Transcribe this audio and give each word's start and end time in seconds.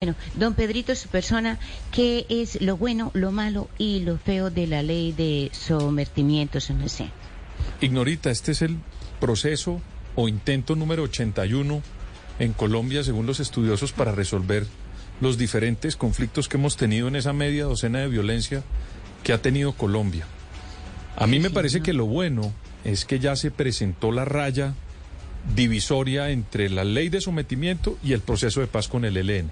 Bueno, 0.00 0.14
don 0.36 0.54
Pedrito, 0.54 0.94
su 0.94 1.08
persona, 1.08 1.58
¿qué 1.90 2.24
es 2.28 2.60
lo 2.60 2.76
bueno, 2.76 3.10
lo 3.14 3.32
malo 3.32 3.68
y 3.78 3.98
lo 3.98 4.16
feo 4.16 4.48
de 4.48 4.68
la 4.68 4.80
ley 4.80 5.10
de 5.10 5.50
sometimientos 5.52 6.70
en 6.70 6.88
sé? 6.88 7.10
Ignorita, 7.80 8.30
este 8.30 8.52
es 8.52 8.62
el 8.62 8.76
proceso 9.18 9.82
o 10.14 10.28
intento 10.28 10.76
número 10.76 11.02
81 11.02 11.82
en 12.38 12.52
Colombia, 12.52 13.02
según 13.02 13.26
los 13.26 13.40
estudiosos, 13.40 13.90
para 13.90 14.12
resolver 14.12 14.68
los 15.20 15.36
diferentes 15.36 15.96
conflictos 15.96 16.48
que 16.48 16.58
hemos 16.58 16.76
tenido 16.76 17.08
en 17.08 17.16
esa 17.16 17.32
media 17.32 17.64
docena 17.64 17.98
de 17.98 18.06
violencia 18.06 18.62
que 19.24 19.32
ha 19.32 19.42
tenido 19.42 19.72
Colombia. 19.72 20.26
A 21.16 21.26
mí 21.26 21.40
me 21.40 21.50
parece 21.50 21.80
que 21.80 21.92
lo 21.92 22.06
bueno 22.06 22.52
es 22.84 23.04
que 23.04 23.18
ya 23.18 23.34
se 23.34 23.50
presentó 23.50 24.12
la 24.12 24.24
raya 24.24 24.74
divisoria 25.56 26.30
entre 26.30 26.70
la 26.70 26.84
ley 26.84 27.08
de 27.08 27.20
sometimiento 27.20 27.98
y 28.04 28.12
el 28.12 28.20
proceso 28.20 28.60
de 28.60 28.68
paz 28.68 28.86
con 28.86 29.04
el 29.04 29.16
ELN. 29.16 29.50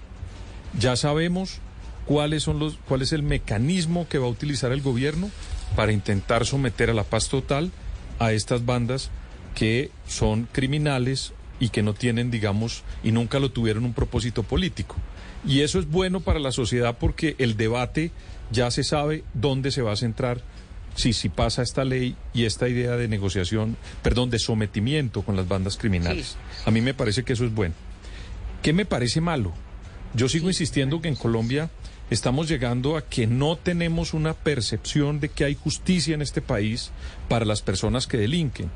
Ya 0.79 0.97
sabemos 0.97 1.61
cuáles 2.07 2.43
son 2.43 2.59
los, 2.59 2.79
cuál 2.89 3.03
es 3.03 3.13
el 3.13 3.23
mecanismo 3.23 4.09
que 4.09 4.19
va 4.19 4.27
a 4.27 4.31
utilizar 4.31 4.73
el 4.73 4.81
gobierno 4.81 5.31
para 5.75 5.93
intentar 5.93 6.47
someter 6.47 6.91
a 6.91 6.95
la 6.95 7.05
paz 7.05 7.29
total 7.29 7.71
a 8.19 8.33
estas 8.33 8.65
bandas 8.65 9.11
que 9.55 9.91
son 10.07 10.49
criminales 10.53 11.33
y 11.59 11.71
que 11.71 11.83
no 11.83 11.95
tienen, 11.95 12.31
digamos, 12.31 12.85
y 13.03 13.13
nunca 13.13 13.39
lo 13.39 13.51
tuvieron 13.51 13.85
un 13.85 13.95
propósito 13.95 14.43
político. 14.43 14.97
Y 15.47 15.61
eso 15.61 15.79
es 15.79 15.89
bueno 15.89 16.21
para 16.21 16.39
la 16.39 16.53
sociedad 16.53 16.97
porque 16.99 17.35
el 17.39 17.57
debate 17.57 18.11
ya 18.51 18.71
se 18.71 18.85
sabe 18.85 19.25
dónde 19.35 19.71
se 19.71 19.83
va 19.83 19.93
a 19.93 19.97
centrar 19.97 20.43
si, 20.95 21.13
si 21.13 21.29
pasa 21.29 21.63
esta 21.63 21.85
ley 21.85 22.17
y 22.35 22.45
esta 22.45 22.69
idea 22.69 22.97
de 22.97 23.09
negociación, 23.09 23.77
perdón, 24.03 24.31
de 24.31 24.39
sometimiento 24.39 25.23
con 25.23 25.37
las 25.37 25.47
bandas 25.47 25.77
criminales. 25.77 26.37
A 26.65 26.71
mí 26.71 26.81
me 26.81 26.95
parece 26.95 27.23
que 27.23 27.35
eso 27.35 27.45
es 27.45 27.55
bueno. 27.55 27.75
¿Qué 28.63 28.73
me 28.73 28.87
parece 28.87 29.21
malo? 29.21 29.53
Yo 30.15 30.29
sigo 30.29 30.49
insistiendo 30.49 31.01
que 31.01 31.09
en 31.09 31.17
Colombia 31.17 31.71
estamos 32.11 32.49
llegando 32.49 32.97
a 32.97 33.03
que 33.03 33.27
no 33.27 33.57
tenemos 33.57 34.15
una 34.15 34.35
percepción 34.35 35.21
de 35.21 35.29
que 35.29 35.45
hay 35.45 35.55
justicia 35.55 36.15
en 36.15 36.23
este 36.23 36.41
país 36.41 36.91
para 37.29 37.45
las 37.45 37.63
personas 37.63 38.07
que 38.07 38.17
delinquen. 38.17 38.71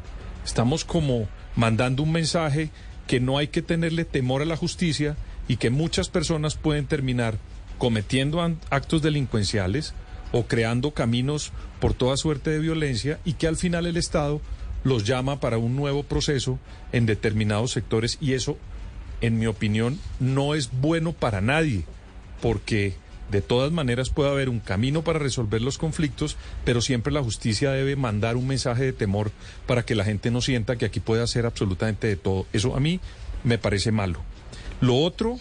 Estamos 0.44 0.84
como 0.84 1.28
mandando 1.56 2.02
un 2.02 2.12
mensaje 2.12 2.70
que 3.06 3.20
no 3.20 3.38
hay 3.38 3.48
que 3.48 3.62
tenerle 3.62 4.04
temor 4.04 4.42
a 4.42 4.46
la 4.46 4.56
justicia 4.56 5.16
y 5.48 5.56
que 5.56 5.70
muchas 5.70 6.08
personas 6.08 6.56
pueden 6.56 6.86
terminar 6.86 7.38
cometiendo 7.78 8.40
actos 8.70 9.02
delincuenciales 9.02 9.94
o 10.32 10.46
creando 10.46 10.92
caminos 10.92 11.52
por 11.80 11.94
toda 11.94 12.16
suerte 12.16 12.50
de 12.50 12.58
violencia 12.60 13.18
y 13.24 13.32
que 13.32 13.46
al 13.46 13.56
final 13.56 13.86
el 13.86 13.96
Estado 13.96 14.40
los 14.84 15.04
llama 15.04 15.40
para 15.40 15.58
un 15.58 15.76
nuevo 15.76 16.02
proceso 16.02 16.58
en 16.92 17.06
determinados 17.06 17.72
sectores 17.72 18.18
y 18.20 18.34
eso 18.34 18.58
en 19.20 19.38
mi 19.38 19.46
opinión, 19.46 19.98
no 20.18 20.54
es 20.54 20.70
bueno 20.72 21.12
para 21.12 21.40
nadie, 21.40 21.84
porque 22.40 22.94
de 23.30 23.42
todas 23.42 23.70
maneras 23.70 24.10
puede 24.10 24.30
haber 24.30 24.48
un 24.48 24.60
camino 24.60 25.02
para 25.02 25.18
resolver 25.18 25.62
los 25.62 25.78
conflictos, 25.78 26.36
pero 26.64 26.80
siempre 26.80 27.12
la 27.12 27.22
justicia 27.22 27.70
debe 27.70 27.96
mandar 27.96 28.36
un 28.36 28.46
mensaje 28.46 28.84
de 28.84 28.92
temor 28.92 29.30
para 29.66 29.84
que 29.84 29.94
la 29.94 30.04
gente 30.04 30.30
no 30.30 30.40
sienta 30.40 30.76
que 30.76 30.86
aquí 30.86 31.00
puede 31.00 31.22
hacer 31.22 31.46
absolutamente 31.46 32.08
de 32.08 32.16
todo. 32.16 32.46
Eso 32.52 32.74
a 32.74 32.80
mí 32.80 33.00
me 33.44 33.58
parece 33.58 33.92
malo. 33.92 34.20
Lo 34.80 34.96
otro 34.96 35.38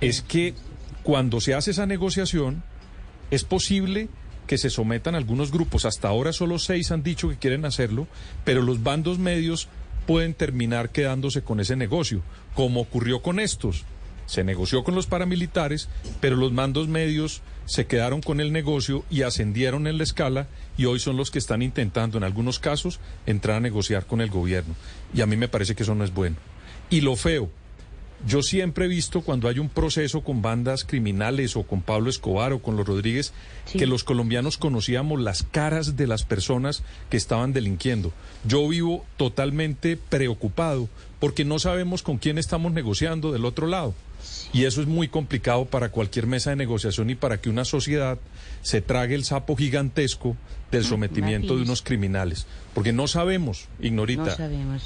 es 0.00 0.22
que 0.22 0.54
cuando 1.02 1.40
se 1.40 1.54
hace 1.54 1.72
esa 1.72 1.86
negociación, 1.86 2.62
es 3.30 3.44
posible 3.44 4.08
que 4.46 4.58
se 4.58 4.70
sometan 4.70 5.14
algunos 5.14 5.50
grupos. 5.50 5.84
Hasta 5.84 6.08
ahora 6.08 6.32
solo 6.32 6.58
seis 6.58 6.90
han 6.90 7.02
dicho 7.02 7.28
que 7.28 7.36
quieren 7.36 7.64
hacerlo, 7.64 8.06
pero 8.44 8.62
los 8.62 8.82
bandos 8.82 9.18
medios 9.18 9.68
pueden 10.10 10.34
terminar 10.34 10.90
quedándose 10.90 11.42
con 11.42 11.60
ese 11.60 11.76
negocio, 11.76 12.20
como 12.56 12.80
ocurrió 12.80 13.22
con 13.22 13.38
estos. 13.38 13.84
Se 14.26 14.42
negoció 14.42 14.82
con 14.82 14.96
los 14.96 15.06
paramilitares, 15.06 15.88
pero 16.20 16.34
los 16.34 16.50
mandos 16.50 16.88
medios 16.88 17.42
se 17.64 17.86
quedaron 17.86 18.20
con 18.20 18.40
el 18.40 18.52
negocio 18.52 19.04
y 19.08 19.22
ascendieron 19.22 19.86
en 19.86 19.98
la 19.98 20.02
escala 20.02 20.48
y 20.76 20.86
hoy 20.86 20.98
son 20.98 21.16
los 21.16 21.30
que 21.30 21.38
están 21.38 21.62
intentando, 21.62 22.18
en 22.18 22.24
algunos 22.24 22.58
casos, 22.58 22.98
entrar 23.24 23.58
a 23.58 23.60
negociar 23.60 24.04
con 24.04 24.20
el 24.20 24.30
gobierno. 24.30 24.74
Y 25.14 25.20
a 25.20 25.26
mí 25.26 25.36
me 25.36 25.46
parece 25.46 25.76
que 25.76 25.84
eso 25.84 25.94
no 25.94 26.02
es 26.02 26.12
bueno. 26.12 26.34
Y 26.90 27.02
lo 27.02 27.14
feo, 27.14 27.48
yo 28.26 28.42
siempre 28.42 28.84
he 28.84 28.88
visto 28.88 29.22
cuando 29.22 29.48
hay 29.48 29.58
un 29.58 29.68
proceso 29.68 30.22
con 30.22 30.42
bandas 30.42 30.84
criminales 30.84 31.56
o 31.56 31.62
con 31.62 31.80
Pablo 31.80 32.10
Escobar 32.10 32.52
o 32.52 32.60
con 32.60 32.76
los 32.76 32.86
Rodríguez, 32.86 33.32
que 33.72 33.86
los 33.86 34.04
colombianos 34.04 34.58
conocíamos 34.58 35.20
las 35.20 35.42
caras 35.42 35.96
de 35.96 36.06
las 36.06 36.24
personas 36.24 36.82
que 37.08 37.16
estaban 37.16 37.52
delinquiendo. 37.52 38.12
Yo 38.44 38.68
vivo 38.68 39.04
totalmente 39.16 39.96
preocupado 39.96 40.88
porque 41.18 41.44
no 41.44 41.58
sabemos 41.58 42.02
con 42.02 42.18
quién 42.18 42.38
estamos 42.38 42.72
negociando 42.72 43.32
del 43.32 43.44
otro 43.44 43.66
lado. 43.66 43.94
Y 44.52 44.64
eso 44.64 44.80
es 44.80 44.86
muy 44.86 45.08
complicado 45.08 45.64
para 45.64 45.90
cualquier 45.90 46.26
mesa 46.26 46.50
de 46.50 46.56
negociación 46.56 47.10
y 47.10 47.14
para 47.14 47.40
que 47.40 47.50
una 47.50 47.64
sociedad 47.64 48.18
se 48.62 48.80
trague 48.80 49.14
el 49.14 49.24
sapo 49.24 49.56
gigantesco 49.56 50.36
del 50.70 50.84
sometimiento 50.84 51.56
de 51.56 51.62
unos 51.62 51.82
criminales. 51.82 52.46
Porque 52.74 52.92
no 52.92 53.08
sabemos, 53.08 53.66
ignorita, 53.80 54.36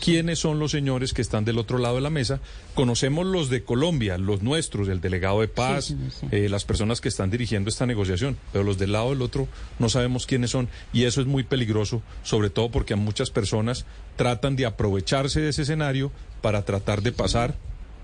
quiénes 0.02 0.38
son 0.38 0.58
los 0.58 0.70
señores 0.70 1.12
que 1.12 1.20
están 1.20 1.44
del 1.44 1.58
otro 1.58 1.78
lado 1.78 1.96
de 1.96 2.00
la 2.00 2.10
mesa. 2.10 2.40
Conocemos 2.74 3.26
los 3.26 3.50
de 3.50 3.62
Colombia, 3.62 4.16
los 4.16 4.42
nuestros, 4.42 4.88
el 4.88 5.02
delegado 5.02 5.42
de 5.42 5.48
paz, 5.48 5.94
eh, 6.30 6.48
las 6.48 6.64
personas 6.64 7.02
que 7.02 7.08
están 7.08 7.30
dirigiendo 7.30 7.68
esta 7.68 7.84
negociación, 7.84 8.38
pero 8.52 8.64
los 8.64 8.78
del 8.78 8.92
lado 8.92 9.10
del 9.10 9.20
otro 9.20 9.48
no 9.78 9.90
sabemos 9.90 10.26
quiénes 10.26 10.50
son. 10.50 10.68
Y 10.94 11.04
eso 11.04 11.20
es 11.20 11.26
muy 11.26 11.44
peligroso, 11.44 12.02
sobre 12.22 12.48
todo 12.48 12.70
porque 12.70 12.94
a 12.94 12.96
muchas 12.96 13.30
personas 13.30 13.84
tratan 14.16 14.56
de 14.56 14.64
aprovecharse 14.64 15.40
de 15.40 15.50
ese 15.50 15.62
escenario 15.62 16.10
para 16.40 16.64
tratar 16.64 17.02
de 17.02 17.12
pasar 17.12 17.54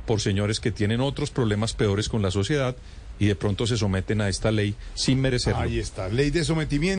por 0.06 0.20
señores 0.20 0.60
que 0.60 0.70
tienen 0.70 1.00
otros 1.00 1.30
problemas 1.30 1.72
peores 1.72 2.08
con 2.08 2.22
la 2.22 2.30
sociedad 2.30 2.76
y 3.18 3.26
de 3.26 3.36
pronto 3.36 3.66
se 3.66 3.76
someten 3.76 4.20
a 4.22 4.28
esta 4.28 4.50
ley 4.50 4.74
sin 4.94 5.20
merecerlo. 5.20 5.60
Ahí 5.60 5.78
está, 5.78 6.08
ley 6.08 6.30
de 6.30 6.42
sometimiento. 6.42 6.98